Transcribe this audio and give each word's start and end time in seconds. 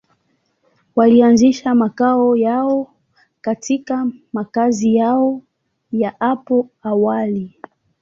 Walianzisha 0.95 1.75
makao 1.75 2.35
yao 2.35 2.93
katika 3.41 4.07
makazi 4.33 4.95
yao 4.95 5.41
ya 5.91 6.15
hapo 6.19 6.69
awali. 6.83 7.59